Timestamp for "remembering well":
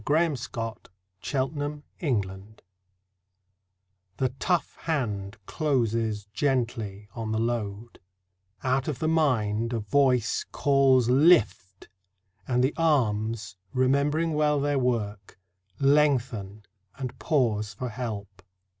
13.75-14.59